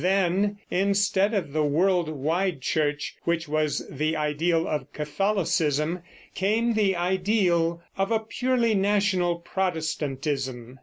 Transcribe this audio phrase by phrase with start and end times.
[0.03, 6.01] Then, instead of the world wide church which was the ideal of Catholicism,
[6.33, 10.79] came the ideal of a purely national Protestantism.